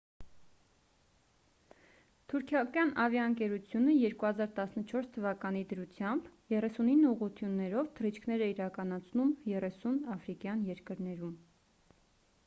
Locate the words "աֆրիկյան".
10.17-10.65